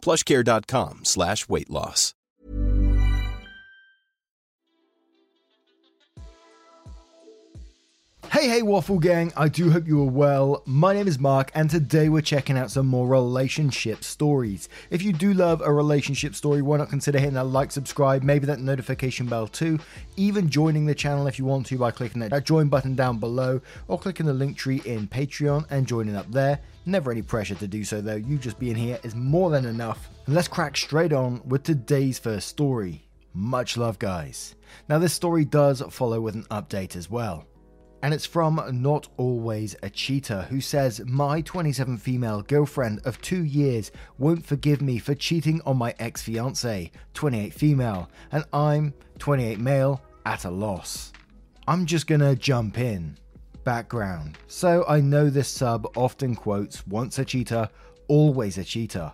[0.00, 2.14] plushcare.com slash weight loss.
[8.32, 10.62] Hey, hey, Waffle Gang, I do hope you are well.
[10.64, 14.68] My name is Mark, and today we're checking out some more relationship stories.
[14.88, 18.46] If you do love a relationship story, why not consider hitting that like, subscribe, maybe
[18.46, 19.80] that notification bell too,
[20.16, 23.60] even joining the channel if you want to by clicking that join button down below,
[23.88, 26.60] or clicking the link tree in Patreon and joining up there.
[26.90, 30.08] Never any pressure to do so though, you just being here is more than enough.
[30.26, 33.04] And let's crack straight on with today's first story.
[33.32, 34.56] Much love, guys.
[34.88, 37.46] Now, this story does follow with an update as well
[38.02, 43.44] and it's from Not Always a Cheater, who says, My 27 female girlfriend of two
[43.44, 49.58] years won't forgive me for cheating on my ex fiance, 28 female, and I'm 28
[49.58, 51.12] male at a loss.
[51.68, 53.18] I'm just gonna jump in.
[53.64, 54.38] Background.
[54.46, 57.68] So I know this sub often quotes, Once a cheater,
[58.08, 59.12] always a cheater.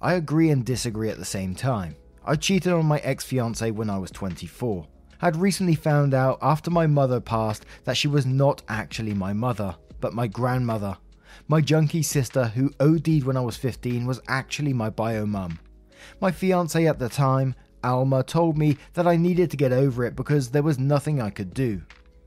[0.00, 1.96] I agree and disagree at the same time.
[2.24, 4.86] I cheated on my ex fiance when I was 24
[5.18, 9.74] had recently found out after my mother passed that she was not actually my mother,
[10.00, 10.96] but my grandmother.
[11.48, 15.58] My junkie sister, who OD'd when I was 15, was actually my bio mum.
[16.20, 20.16] My fiance at the time, Alma, told me that I needed to get over it
[20.16, 21.82] because there was nothing I could do.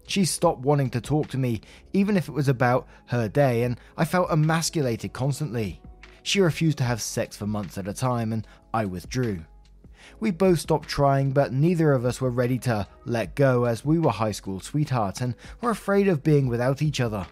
[0.09, 1.61] She stopped wanting to talk to me,
[1.93, 5.79] even if it was about her day, and I felt emasculated constantly.
[6.23, 9.45] She refused to have sex for months at a time, and I withdrew.
[10.19, 13.99] We both stopped trying, but neither of us were ready to let go as we
[13.99, 17.27] were high school sweethearts and were afraid of being without each other.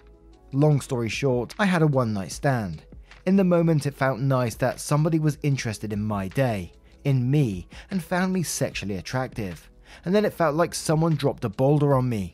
[0.54, 2.84] Long story short, I had a one night stand.
[3.26, 6.74] In the moment, it felt nice that somebody was interested in my day,
[7.06, 9.68] in me, and found me sexually attractive.
[10.06, 12.34] And then it felt like someone dropped a boulder on me.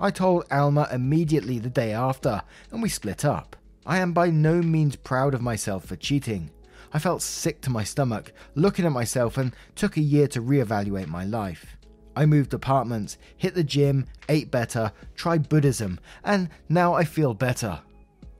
[0.00, 3.56] I told Alma immediately the day after, and we split up.
[3.84, 6.50] I am by no means proud of myself for cheating.
[6.92, 11.08] I felt sick to my stomach looking at myself and took a year to reevaluate
[11.08, 11.76] my life.
[12.14, 17.80] I moved apartments, hit the gym, ate better, tried Buddhism, and now I feel better.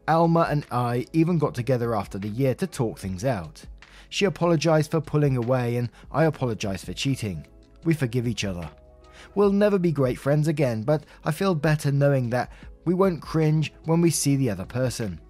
[0.06, 3.64] Alma and I even got together after the year to talk things out.
[4.08, 7.46] She apologized for pulling away, and I apologized for cheating.
[7.84, 8.70] We forgive each other.
[9.34, 12.52] We'll never be great friends again, but I feel better knowing that
[12.84, 15.20] we won't cringe when we see the other person.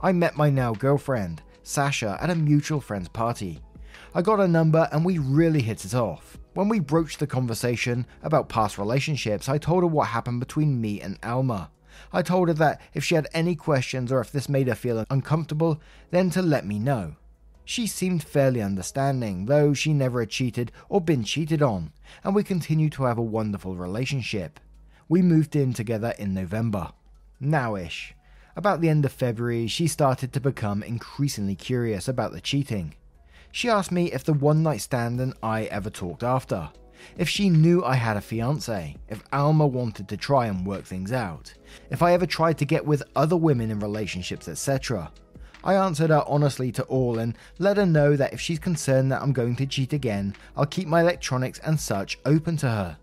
[0.00, 3.60] I met my now girlfriend, Sasha at a mutual friend's party.
[4.14, 6.38] I got a number and we really hit it off.
[6.54, 11.00] When we broached the conversation about past relationships, I told her what happened between me
[11.00, 11.70] and Alma.
[12.12, 15.04] I told her that if she had any questions or if this made her feel
[15.10, 15.80] uncomfortable,
[16.10, 17.16] then to let me know.
[17.70, 21.92] She seemed fairly understanding, though she never had cheated or been cheated on,
[22.24, 24.58] and we continued to have a wonderful relationship.
[25.08, 26.90] We moved in together in November.
[27.40, 28.12] Nowish.
[28.56, 32.96] About the end of February, she started to become increasingly curious about the cheating.
[33.52, 36.70] She asked me if the one night stand and I ever talked after,
[37.18, 41.12] if she knew I had a fiance, if Alma wanted to try and work things
[41.12, 41.54] out,
[41.88, 45.12] if I ever tried to get with other women in relationships, etc.
[45.62, 49.22] I answered her honestly to all and let her know that if she's concerned that
[49.22, 52.96] I'm going to cheat again, I'll keep my electronics and such open to her.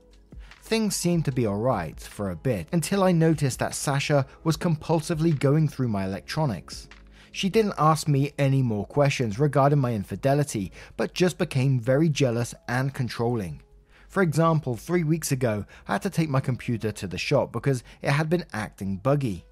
[0.61, 5.37] Things seemed to be alright for a bit until I noticed that Sasha was compulsively
[5.37, 6.89] going through my electronics.
[7.31, 12.53] She didn't ask me any more questions regarding my infidelity, but just became very jealous
[12.67, 13.61] and controlling.
[14.09, 17.83] For example, three weeks ago, I had to take my computer to the shop because
[18.01, 19.45] it had been acting buggy.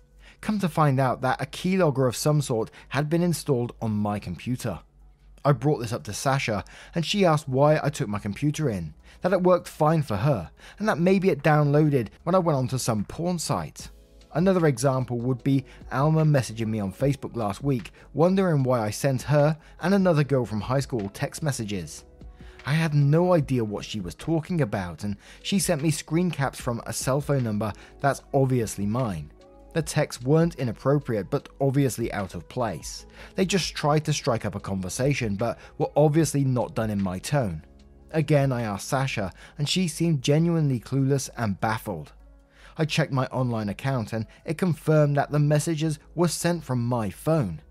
[0.46, 4.20] Come to find out that a keylogger of some sort had been installed on my
[4.20, 4.80] computer.
[5.44, 6.64] I brought this up to Sasha,
[6.94, 10.52] and she asked why I took my computer in, that it worked fine for her,
[10.78, 13.90] and that maybe it downloaded when I went onto some porn site.
[14.34, 19.24] Another example would be Alma messaging me on Facebook last week, wondering why I sent
[19.24, 22.06] her and another girl from high school text messages.
[22.68, 26.62] I had no idea what she was talking about, and she sent me screen caps
[26.62, 29.32] from a cell phone number that's obviously mine.
[29.76, 33.06] The texts weren't inappropriate, but obviously out of place.
[33.36, 37.20] They just tried to strike up a conversation, but were obviously not done in my
[37.20, 37.62] tone.
[38.12, 42.14] Again, I asked Sasha, and she seemed genuinely clueless and baffled.
[42.78, 47.10] I checked my online account, and it confirmed that the messages were sent from my
[47.10, 47.62] phone.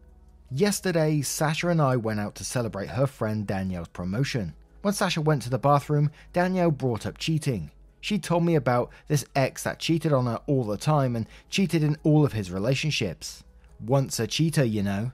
[0.50, 4.52] Yesterday, Sasha and I went out to celebrate her friend Danielle's promotion.
[4.82, 7.70] When Sasha went to the bathroom, Danielle brought up cheating.
[8.04, 11.82] She told me about this ex that cheated on her all the time and cheated
[11.82, 13.42] in all of his relationships.
[13.80, 15.10] Once a cheater, you know.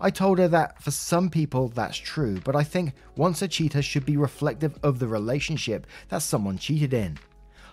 [0.00, 3.82] I told her that for some people that's true, but I think once a cheater
[3.82, 7.18] should be reflective of the relationship that someone cheated in.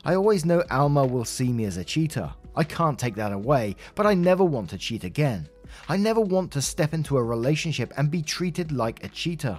[0.04, 2.30] I always know Alma will see me as a cheater.
[2.54, 5.48] I can't take that away, but I never want to cheat again.
[5.88, 9.58] I never want to step into a relationship and be treated like a cheater.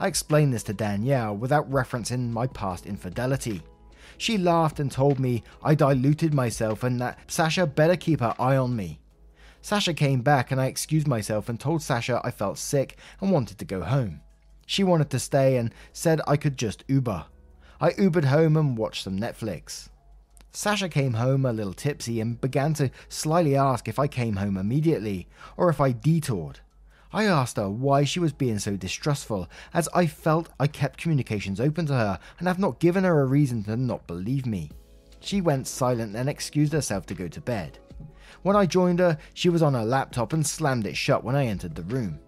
[0.00, 3.62] I explained this to Danielle without referencing my past infidelity.
[4.18, 8.56] She laughed and told me I diluted myself and that Sasha better keep her eye
[8.56, 9.00] on me.
[9.60, 13.58] Sasha came back and I excused myself and told Sasha I felt sick and wanted
[13.58, 14.20] to go home.
[14.66, 17.26] She wanted to stay and said I could just Uber.
[17.80, 19.88] I Ubered home and watched some Netflix.
[20.52, 24.56] Sasha came home a little tipsy and began to slyly ask if I came home
[24.56, 26.60] immediately or if I detoured.
[27.16, 31.62] I asked her why she was being so distrustful, as I felt I kept communications
[31.62, 34.70] open to her and have not given her a reason to not believe me.
[35.20, 37.78] She went silent and excused herself to go to bed.
[38.42, 41.46] When I joined her, she was on her laptop and slammed it shut when I
[41.46, 42.18] entered the room.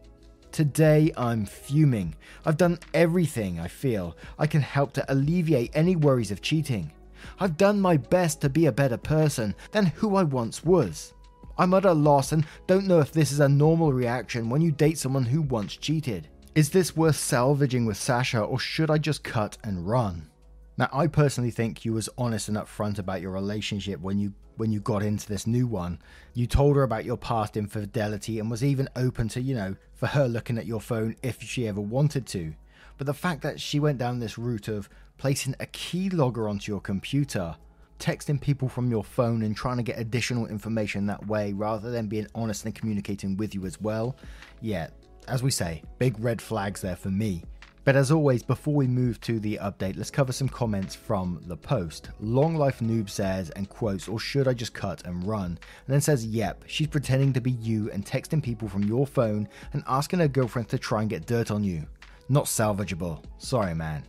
[0.52, 2.14] Today I'm fuming.
[2.46, 6.92] I've done everything I feel I can help to alleviate any worries of cheating.
[7.38, 11.12] I've done my best to be a better person than who I once was.
[11.60, 14.70] I'm at a loss and don't know if this is a normal reaction when you
[14.70, 16.28] date someone who once cheated.
[16.54, 20.30] Is this worth salvaging with Sasha or should I just cut and run?
[20.76, 24.70] Now, I personally think you was honest and upfront about your relationship when you when
[24.70, 25.98] you got into this new one.
[26.34, 30.06] You told her about your past infidelity and was even open to, you know, for
[30.06, 32.54] her looking at your phone if she ever wanted to.
[32.96, 36.80] But the fact that she went down this route of placing a keylogger onto your
[36.80, 37.56] computer
[37.98, 42.06] texting people from your phone and trying to get additional information that way rather than
[42.06, 44.16] being honest and communicating with you as well.
[44.60, 44.88] Yeah,
[45.26, 47.44] as we say, big red flags there for me.
[47.84, 51.56] But as always, before we move to the update, let's cover some comments from the
[51.56, 52.10] post.
[52.20, 55.52] Long Life Noob says and quotes, or should I just cut and run?
[55.52, 59.48] And then says, yep, she's pretending to be you and texting people from your phone
[59.72, 61.86] and asking her girlfriend to try and get dirt on you.
[62.28, 63.24] Not salvageable.
[63.38, 64.04] Sorry, man.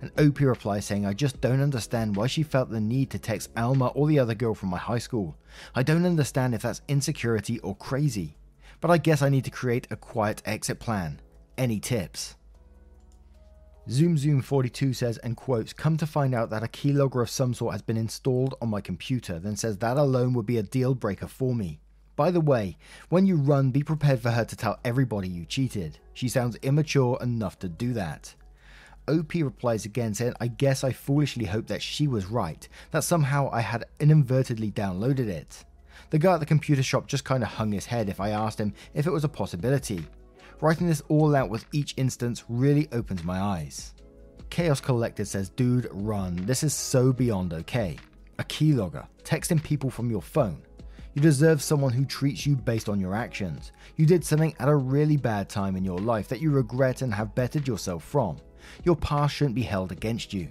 [0.00, 3.50] And OP replies saying, I just don't understand why she felt the need to text
[3.56, 5.36] Alma or the other girl from my high school.
[5.74, 8.36] I don't understand if that's insecurity or crazy.
[8.80, 11.20] But I guess I need to create a quiet exit plan.
[11.58, 12.36] Any tips?
[13.90, 17.52] Zoom Zoom 42 says and quotes, Come to find out that a keylogger of some
[17.52, 20.94] sort has been installed on my computer, then says that alone would be a deal
[20.94, 21.80] breaker for me.
[22.16, 22.76] By the way,
[23.08, 25.98] when you run, be prepared for her to tell everybody you cheated.
[26.14, 28.34] She sounds immature enough to do that.
[29.10, 33.50] OP replies again saying, I guess I foolishly hoped that she was right, that somehow
[33.52, 35.64] I had inadvertently downloaded it.
[36.10, 38.74] The guy at the computer shop just kinda hung his head if I asked him
[38.94, 40.06] if it was a possibility.
[40.60, 43.94] Writing this all out with each instance really opens my eyes.
[44.50, 46.36] Chaos Collected says, Dude, run.
[46.44, 47.96] This is so beyond okay.
[48.38, 50.62] A keylogger, texting people from your phone.
[51.14, 53.72] You deserve someone who treats you based on your actions.
[53.96, 57.12] You did something at a really bad time in your life that you regret and
[57.14, 58.36] have bettered yourself from.
[58.84, 60.48] Your past shouldn't be held against you.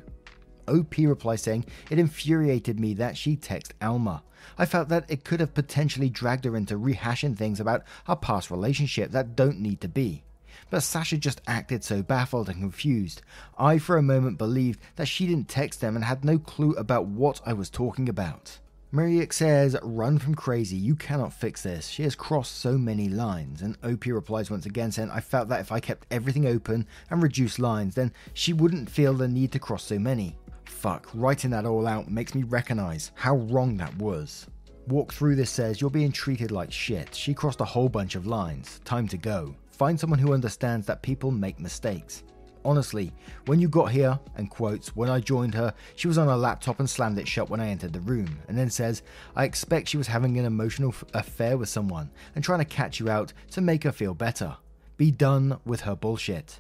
[0.68, 4.24] OP replies saying, It infuriated me that she texted Alma.
[4.58, 8.52] I felt that it could have potentially dragged her into rehashing things about our past
[8.52, 10.24] relationship that don't need to be.
[10.70, 13.22] But Sasha just acted so baffled and confused.
[13.58, 17.06] I, for a moment, believed that she didn't text them and had no clue about
[17.06, 18.60] what I was talking about.
[18.92, 21.88] Mariek says, Run from crazy, you cannot fix this.
[21.90, 23.62] She has crossed so many lines.
[23.62, 27.22] And OP replies once again, saying, I felt that if I kept everything open and
[27.22, 30.36] reduced lines, then she wouldn't feel the need to cross so many.
[30.66, 34.48] Fuck, writing that all out makes me recognize how wrong that was.
[34.88, 37.14] Walk through this says, You're being treated like shit.
[37.14, 38.82] She crossed a whole bunch of lines.
[38.86, 39.54] Time to go.
[39.70, 42.24] Find someone who understands that people make mistakes.
[42.66, 43.14] Honestly,
[43.46, 46.80] when you got here, and quotes, when I joined her, she was on her laptop
[46.80, 49.02] and slammed it shut when I entered the room, and then says,
[49.36, 53.00] I expect she was having an emotional f- affair with someone and trying to catch
[53.00, 54.58] you out to make her feel better.
[54.98, 56.60] Be done with her bullshit.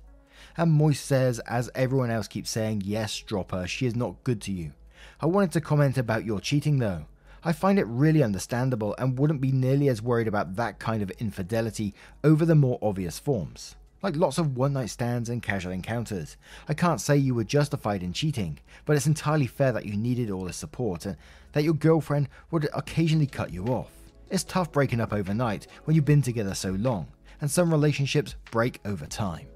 [0.55, 4.41] And Moist says, as everyone else keeps saying, yes, drop her, she is not good
[4.43, 4.71] to you.
[5.19, 7.05] I wanted to comment about your cheating though.
[7.43, 11.11] I find it really understandable and wouldn't be nearly as worried about that kind of
[11.11, 16.37] infidelity over the more obvious forms like lots of one night stands and casual encounters.
[16.67, 20.29] I can't say you were justified in cheating, but it's entirely fair that you needed
[20.29, 21.17] all the support and
[21.51, 23.91] that your girlfriend would occasionally cut you off.
[24.29, 27.07] It's tough breaking up overnight when you've been together so long,
[27.41, 29.47] and some relationships break over time.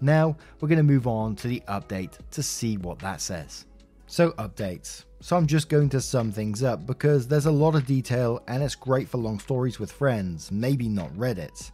[0.00, 3.66] Now, we're going to move on to the update to see what that says.
[4.08, 5.04] So, updates.
[5.20, 8.62] So, I'm just going to sum things up because there's a lot of detail and
[8.64, 11.70] it's great for long stories with friends, maybe not Reddit.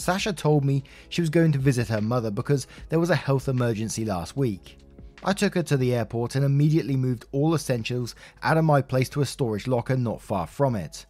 [0.00, 3.48] Sasha told me she was going to visit her mother because there was a health
[3.48, 4.78] emergency last week.
[5.22, 9.10] I took her to the airport and immediately moved all essentials out of my place
[9.10, 11.04] to a storage locker not far from it.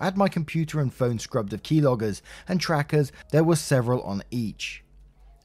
[0.00, 4.24] I had my computer and phone scrubbed of keyloggers and trackers, there were several on
[4.32, 4.82] each.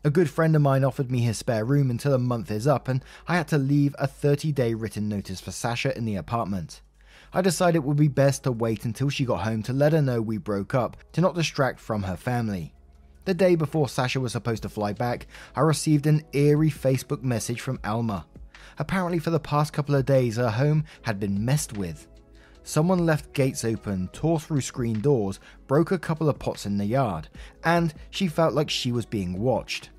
[0.04, 2.88] A good friend of mine offered me his spare room until a month is up,
[2.88, 6.82] and I had to leave a 30 day written notice for Sasha in the apartment.
[7.32, 10.02] I decided it would be best to wait until she got home to let her
[10.02, 12.74] know we broke up, to not distract from her family.
[13.28, 17.60] The day before Sasha was supposed to fly back, I received an eerie Facebook message
[17.60, 18.26] from Alma.
[18.80, 22.08] Apparently, for the past couple of days, her home had been messed with.
[22.64, 26.86] Someone left gates open, tore through screen doors, broke a couple of pots in the
[26.86, 27.28] yard,
[27.66, 29.90] and she felt like she was being watched.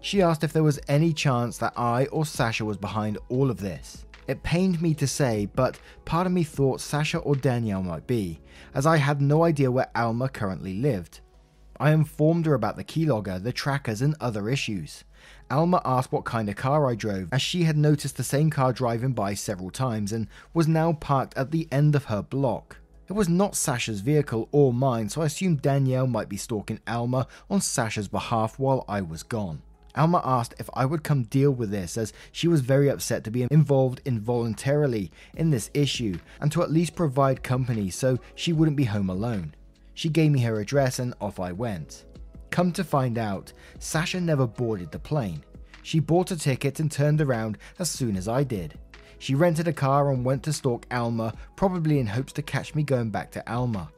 [0.00, 3.58] She asked if there was any chance that I or Sasha was behind all of
[3.58, 4.06] this.
[4.28, 8.38] It pained me to say, but part of me thought Sasha or Danielle might be,
[8.74, 11.18] as I had no idea where Alma currently lived.
[11.78, 15.04] I informed her about the keylogger, the trackers, and other issues.
[15.50, 18.72] Alma asked what kind of car I drove, as she had noticed the same car
[18.72, 22.78] driving by several times and was now parked at the end of her block.
[23.08, 27.28] It was not Sasha's vehicle or mine, so I assumed Danielle might be stalking Alma
[27.48, 29.62] on Sasha's behalf while I was gone.
[29.94, 33.30] Alma asked if I would come deal with this, as she was very upset to
[33.30, 38.76] be involved involuntarily in this issue and to at least provide company so she wouldn't
[38.76, 39.54] be home alone.
[39.96, 42.04] She gave me her address and off I went.
[42.50, 45.42] Come to find out, Sasha never boarded the plane.
[45.82, 48.78] She bought a ticket and turned around as soon as I did.
[49.18, 52.82] She rented a car and went to stalk Alma, probably in hopes to catch me
[52.82, 53.90] going back to Alma,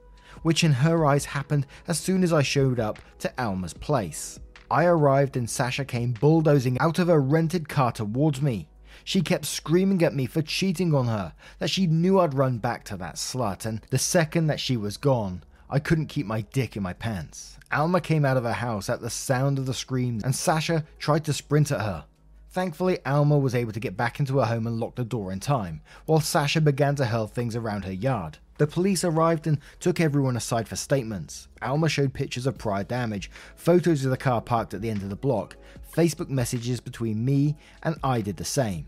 [0.43, 4.39] which in her eyes happened as soon as I showed up to Alma's place.
[4.71, 8.69] I arrived and Sasha came bulldozing out of her rented car towards me.
[9.03, 12.85] She kept screaming at me for cheating on her, that she knew I'd run back
[12.85, 16.77] to that slut, and the second that she was gone, I couldn't keep my dick
[16.77, 17.59] in my pants.
[17.71, 21.25] Alma came out of her house at the sound of the screams, and Sasha tried
[21.27, 22.05] to sprint at her.
[22.51, 25.41] Thankfully, Alma was able to get back into her home and lock the door in
[25.41, 28.39] time, while Sasha began to hurl things around her yard.
[28.57, 31.49] The police arrived and took everyone aside for statements.
[31.61, 35.11] Alma showed pictures of prior damage, photos of the car parked at the end of
[35.11, 35.57] the block,
[35.95, 38.87] Facebook messages between me, and I did the same.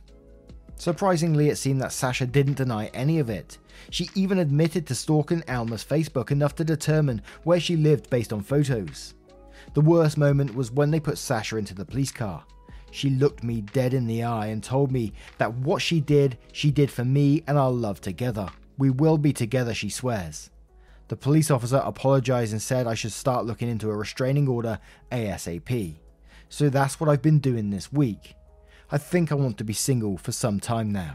[0.81, 3.59] Surprisingly, it seemed that Sasha didn't deny any of it.
[3.91, 8.41] She even admitted to stalking Alma's Facebook enough to determine where she lived based on
[8.41, 9.13] photos.
[9.75, 12.45] The worst moment was when they put Sasha into the police car.
[12.93, 16.71] She looked me dead in the eye and told me that what she did, she
[16.71, 18.49] did for me and our love together.
[18.79, 20.49] We will be together, she swears.
[21.09, 24.79] The police officer apologized and said I should start looking into a restraining order
[25.13, 25.97] ASAP.
[26.49, 28.35] So that's what I've been doing this week.
[28.93, 31.15] I think I want to be single for some time now.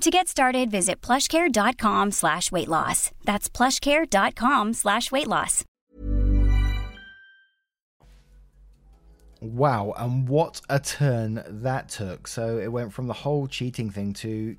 [0.00, 3.10] To get started, visit plushcare.com slash weight loss.
[3.24, 5.64] That's plushcare.com slash weight loss.
[9.40, 12.26] Wow, and what a turn that took.
[12.26, 14.56] So it went from the whole cheating thing to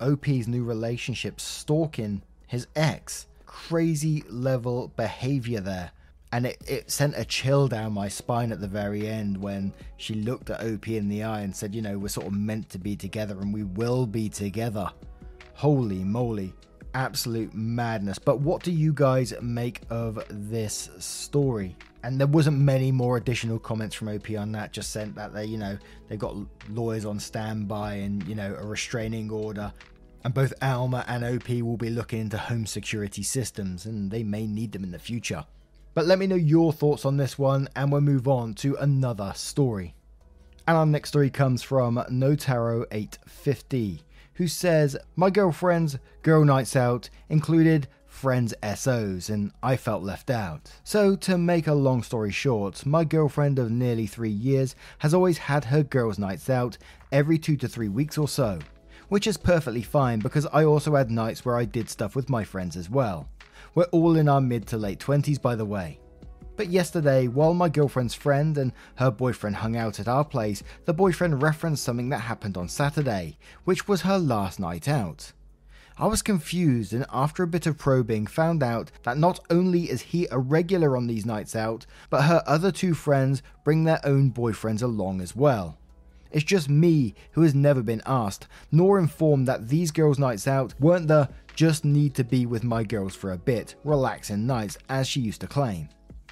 [0.00, 3.26] OP's new relationship stalking his ex.
[3.46, 5.90] Crazy level behavior there.
[6.32, 10.14] And it, it sent a chill down my spine at the very end when she
[10.14, 12.78] looked at OP in the eye and said, You know, we're sort of meant to
[12.78, 14.90] be together and we will be together.
[15.52, 16.54] Holy moly.
[16.94, 18.18] Absolute madness.
[18.18, 21.76] But what do you guys make of this story?
[22.02, 24.72] And there wasn't many more additional comments from OP on that.
[24.72, 26.34] Just sent that they, you know, they've got
[26.70, 29.72] lawyers on standby and you know a restraining order.
[30.24, 34.46] And both Alma and OP will be looking into home security systems, and they may
[34.46, 35.44] need them in the future.
[35.94, 39.32] But let me know your thoughts on this one, and we'll move on to another
[39.36, 39.94] story.
[40.66, 44.00] And our next story comes from Notaro850,
[44.34, 50.70] who says, My girlfriend's girl nights out included friends SOs and I felt left out.
[50.84, 55.38] So, to make a long story short, my girlfriend of nearly three years has always
[55.38, 56.78] had her girls' nights out
[57.10, 58.60] every two to three weeks or so,
[59.08, 62.44] which is perfectly fine because I also had nights where I did stuff with my
[62.44, 63.28] friends as well.
[63.74, 65.98] We're all in our mid to late 20s, by the way.
[66.56, 70.92] But yesterday, while my girlfriend's friend and her boyfriend hung out at our place, the
[70.92, 75.32] boyfriend referenced something that happened on Saturday, which was her last night out.
[75.96, 80.02] I was confused and after a bit of probing found out that not only is
[80.02, 84.32] he a regular on these nights out, but her other two friends bring their own
[84.32, 85.78] boyfriends along as well.
[86.32, 90.74] It's just me who has never been asked, nor informed that these girls' nights out
[90.80, 95.06] weren't the just need to be with my girls for a bit, relaxing nights, as
[95.06, 95.88] she used to claim.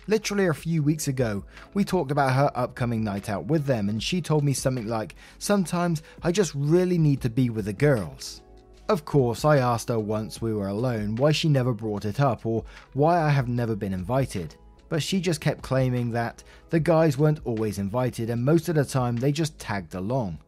[0.07, 4.03] Literally a few weeks ago, we talked about her upcoming night out with them, and
[4.03, 8.41] she told me something like, Sometimes I just really need to be with the girls.
[8.89, 12.45] Of course, I asked her once we were alone why she never brought it up
[12.45, 14.57] or why I have never been invited,
[14.91, 18.85] but she just kept claiming that the guys weren't always invited and most of the
[18.85, 20.39] time they just tagged along.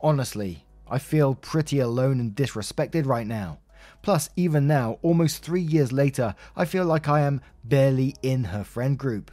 [0.00, 3.58] Honestly, I feel pretty alone and disrespected right now.
[4.00, 8.64] Plus, even now, almost three years later, I feel like I am barely in her
[8.64, 9.30] friend group.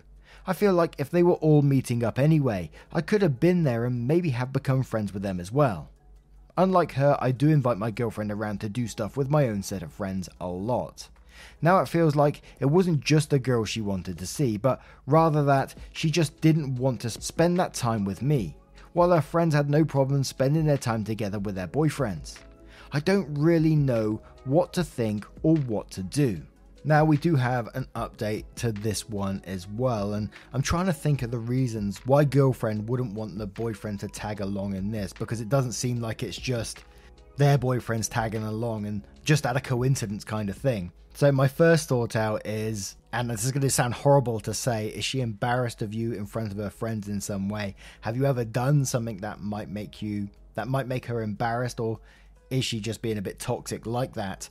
[0.47, 3.85] I feel like if they were all meeting up anyway, I could have been there
[3.85, 5.89] and maybe have become friends with them as well.
[6.57, 9.83] Unlike her, I do invite my girlfriend around to do stuff with my own set
[9.83, 11.09] of friends a lot.
[11.61, 15.43] Now it feels like it wasn't just a girl she wanted to see, but rather
[15.45, 18.55] that she just didn't want to spend that time with me,
[18.93, 22.37] while her friends had no problem spending their time together with their boyfriends.
[22.91, 26.41] I don't really know what to think or what to do.
[26.85, 30.93] Now, we do have an update to this one as well, and I'm trying to
[30.93, 35.11] think of the reasons why girlfriend wouldn't want the boyfriend to tag along in this
[35.11, 36.85] because it doesn't seem like it's just
[37.35, 40.91] their boyfriends tagging along and just out of coincidence kind of thing.
[41.13, 44.87] So, my first thought out is, and this is going to sound horrible to say,
[44.87, 47.75] is she embarrassed of you in front of her friends in some way?
[48.01, 51.99] Have you ever done something that might make you, that might make her embarrassed, or
[52.49, 54.49] is she just being a bit toxic like that?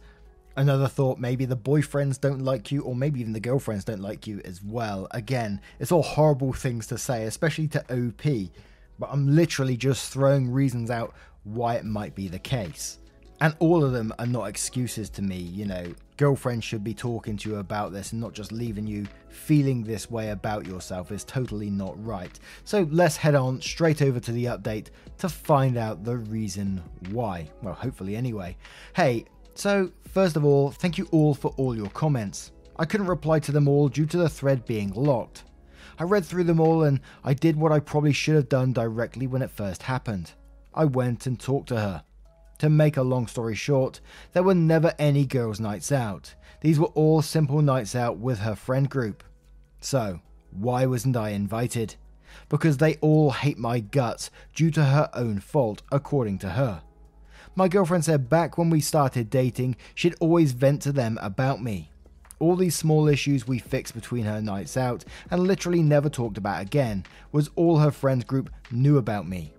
[0.54, 4.28] Another thought, maybe the boyfriends don't like you, or maybe even the girlfriends don't like
[4.28, 5.08] you as well.
[5.10, 8.52] Again, it's all horrible things to say, especially to OP,
[8.97, 13.00] but I'm literally just throwing reasons out why it might be the case.
[13.41, 15.95] And all of them are not excuses to me, you know.
[16.17, 20.11] Girlfriends should be talking to you about this and not just leaving you feeling this
[20.11, 22.39] way about yourself is totally not right.
[22.65, 27.49] So let's head on straight over to the update to find out the reason why.
[27.63, 28.57] Well, hopefully, anyway.
[28.97, 32.53] Hey, so, first of all, thank you all for all your comments.
[32.77, 35.45] I couldn't reply to them all due to the thread being locked.
[35.99, 39.27] I read through them all and I did what I probably should have done directly
[39.27, 40.33] when it first happened.
[40.75, 42.05] I went and talked to her.
[42.58, 44.00] To make a long story short,
[44.32, 46.34] there were never any girls' nights out.
[46.60, 49.23] These were all simple nights out with her friend group.
[49.80, 51.94] So, why wasn't I invited?
[52.49, 56.82] Because they all hate my guts due to her own fault, according to her.
[57.54, 61.90] My girlfriend said back when we started dating, she'd always vent to them about me.
[62.40, 66.62] All these small issues we fixed between her nights out and literally never talked about
[66.62, 69.52] again was all her friends group knew about me.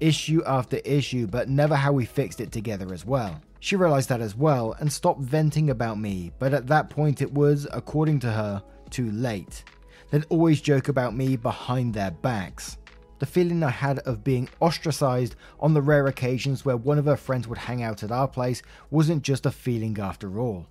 [0.00, 3.40] Issue after issue, but never how we fixed it together as well.
[3.60, 7.32] She realized that as well and stopped venting about me, but at that point it
[7.32, 9.62] was, according to her, too late.
[10.10, 12.78] They'd always joke about me behind their backs.
[13.18, 17.18] The feeling I had of being ostracized on the rare occasions where one of her
[17.18, 20.66] friends would hang out at our place wasn't just a feeling after all.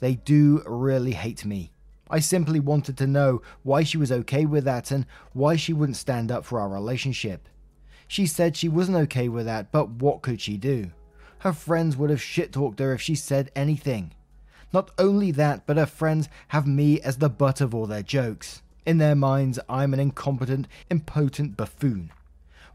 [0.00, 1.72] They do really hate me.
[2.10, 5.96] I simply wanted to know why she was okay with that and why she wouldn't
[5.96, 7.48] stand up for our relationship.
[8.08, 10.90] She said she wasn't okay with that, but what could she do?
[11.38, 14.12] Her friends would have shit talked her if she said anything.
[14.72, 18.62] Not only that, but her friends have me as the butt of all their jokes.
[18.86, 22.10] In their minds, I'm an incompetent, impotent buffoon.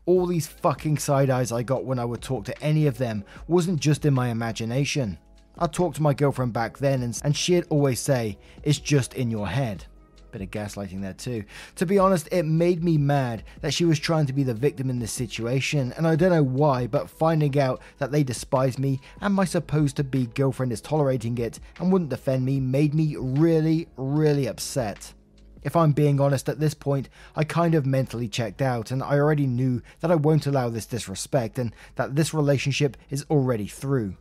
[0.05, 3.23] All these fucking side eyes I got when I would talk to any of them
[3.47, 5.17] wasn't just in my imagination.
[5.57, 9.29] I talked to my girlfriend back then, and, and she'd always say, It's just in
[9.29, 9.85] your head.
[10.31, 11.43] Bit of gaslighting there too.
[11.75, 14.89] To be honest, it made me mad that she was trying to be the victim
[14.89, 18.99] in this situation, and I don't know why, but finding out that they despise me
[19.21, 23.15] and my supposed to be girlfriend is tolerating it and wouldn't defend me made me
[23.17, 25.13] really, really upset.
[25.61, 29.17] If I'm being honest at this point, I kind of mentally checked out and I
[29.17, 34.15] already knew that I won't allow this disrespect and that this relationship is already through.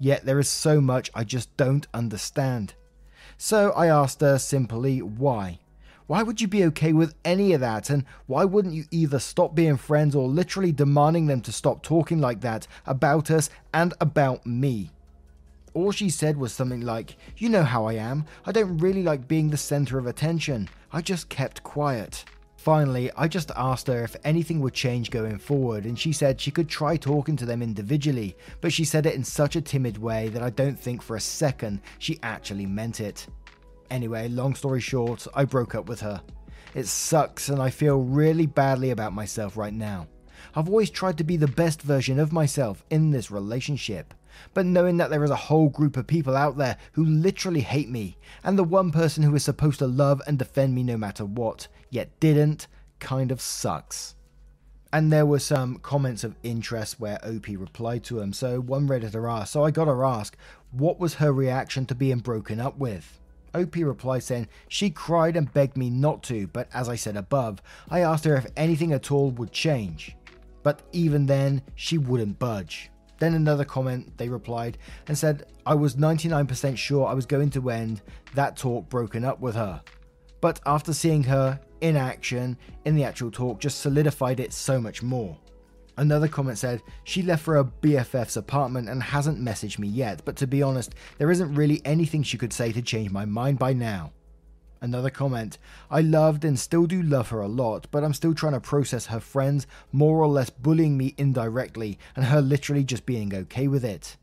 [0.00, 2.74] Yet there is so much I just don't understand.
[3.42, 5.60] So I asked her simply why.
[6.06, 7.88] Why would you be okay with any of that?
[7.88, 12.20] And why wouldn't you either stop being friends or literally demanding them to stop talking
[12.20, 14.90] like that about us and about me?
[15.72, 18.26] All she said was something like, You know how I am.
[18.44, 20.68] I don't really like being the center of attention.
[20.92, 22.26] I just kept quiet.
[22.60, 26.50] Finally, I just asked her if anything would change going forward, and she said she
[26.50, 30.28] could try talking to them individually, but she said it in such a timid way
[30.28, 33.26] that I don't think for a second she actually meant it.
[33.90, 36.20] Anyway, long story short, I broke up with her.
[36.74, 40.06] It sucks, and I feel really badly about myself right now.
[40.54, 44.12] I've always tried to be the best version of myself in this relationship.
[44.52, 47.88] But knowing that there is a whole group of people out there who literally hate
[47.88, 51.24] me, and the one person who is supposed to love and defend me no matter
[51.24, 52.66] what, yet didn't,
[52.98, 54.14] kind of sucks.
[54.92, 59.30] And there were some comments of interest where OP replied to him, so one Redditor
[59.30, 60.36] asked, so I gotta ask,
[60.72, 63.20] what was her reaction to being broken up with?
[63.54, 67.62] OP replied saying, She cried and begged me not to, but as I said above,
[67.88, 70.16] I asked her if anything at all would change.
[70.62, 72.90] But even then, she wouldn't budge.
[73.18, 77.70] Then another comment, they replied and said, I was 99% sure I was going to
[77.70, 78.02] end
[78.34, 79.82] that talk broken up with her.
[80.40, 85.02] But after seeing her in action in the actual talk, just solidified it so much
[85.02, 85.36] more.
[85.96, 90.36] Another comment said, She left for her BFF's apartment and hasn't messaged me yet, but
[90.36, 93.72] to be honest, there isn't really anything she could say to change my mind by
[93.72, 94.12] now.
[94.82, 95.58] Another comment
[95.90, 99.06] I loved and still do love her a lot, but I'm still trying to process
[99.06, 103.84] her friends more or less bullying me indirectly and her literally just being okay with
[103.84, 104.16] it.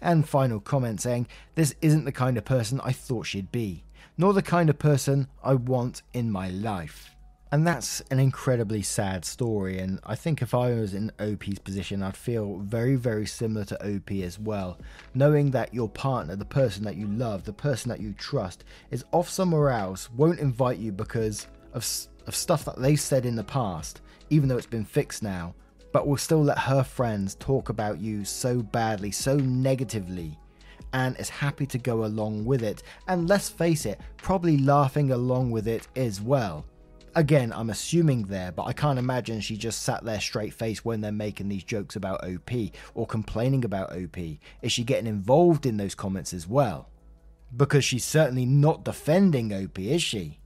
[0.00, 3.84] And final comment saying, This isn't the kind of person I thought she'd be,
[4.16, 7.16] nor the kind of person I want in my life.
[7.52, 9.78] And that's an incredibly sad story.
[9.78, 13.96] And I think if I was in OP's position, I'd feel very, very similar to
[13.96, 14.78] OP as well.
[15.12, 19.04] Knowing that your partner, the person that you love, the person that you trust, is
[19.12, 21.86] off somewhere else, won't invite you because of,
[22.26, 25.54] of stuff that they said in the past, even though it's been fixed now,
[25.92, 30.38] but will still let her friends talk about you so badly, so negatively
[30.92, 35.50] and is happy to go along with it, and let's face it, probably laughing along
[35.50, 36.64] with it as well.
[37.14, 41.02] Again, I'm assuming there, but I can't imagine she just sat there straight faced when
[41.02, 42.50] they're making these jokes about OP
[42.94, 44.16] or complaining about OP.
[44.62, 46.88] Is she getting involved in those comments as well?
[47.54, 50.38] Because she's certainly not defending OP, is she?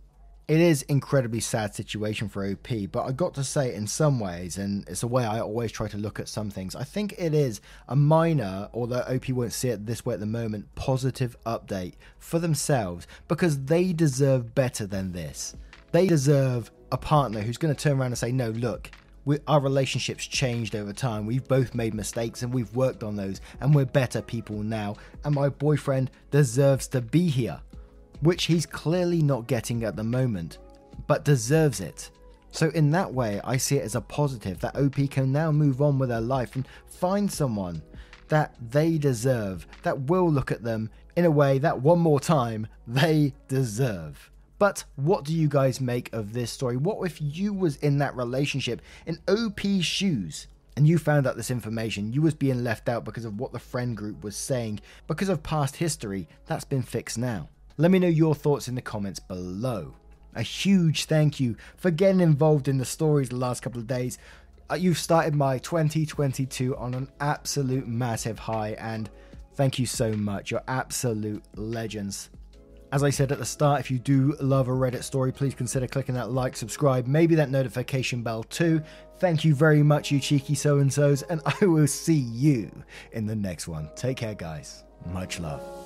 [0.49, 4.59] It is incredibly sad situation for OP, but I got to say in some ways,
[4.59, 6.77] and it's a way I always try to look at some things.
[6.77, 10.27] I think it is a minor, although OP won't see it this way at the
[10.27, 15.57] moment, positive update for themselves because they deserve better than this.
[15.91, 18.93] They deserve a partner who's going to turn around and say, no, look,
[19.25, 21.27] we, our relationship's changed over time.
[21.27, 24.95] We've both made mistakes and we've worked on those, and we're better people now.
[25.25, 27.61] And my boyfriend deserves to be here,
[28.21, 30.59] which he's clearly not getting at the moment,
[31.07, 32.11] but deserves it.
[32.51, 35.83] So, in that way, I see it as a positive that OP can now move
[35.83, 37.83] on with their life and find someone
[38.29, 42.67] that they deserve, that will look at them in a way that one more time
[42.87, 44.31] they deserve.
[44.59, 46.77] But what do you guys make of this story?
[46.77, 50.47] What if you was in that relationship in OP's shoes?
[50.77, 53.59] and you found out this information, you was being left out because of what the
[53.59, 57.49] friend group was saying, because of past history, that's been fixed now.
[57.79, 59.95] Let me know your thoughts in the comments below.
[60.35, 64.19] A huge thank you for getting involved in the stories the last couple of days.
[64.71, 69.11] Uh, you've started my 2022 on an absolute massive high, and
[69.55, 70.51] thank you so much.
[70.51, 72.31] You're absolute legends.
[72.93, 75.87] As I said at the start, if you do love a Reddit story, please consider
[75.87, 78.81] clicking that like, subscribe, maybe that notification bell too.
[79.19, 82.71] Thank you very much, you cheeky so and so's, and I will see you
[83.13, 83.91] in the next one.
[83.97, 84.85] Take care, guys.
[85.13, 85.86] Much love.